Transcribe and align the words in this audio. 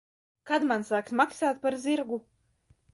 Kad 0.51 0.65
man 0.71 0.87
sāks 0.89 1.15
maksāt 1.21 1.63
par 1.69 1.81
zirgu? 1.87 2.23